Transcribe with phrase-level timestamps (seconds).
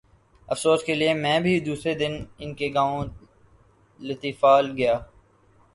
[0.47, 3.05] افسوس کیلئے میں بھی دوسرے دن ان کے گاؤں
[3.99, 4.95] لطیفال گیا۔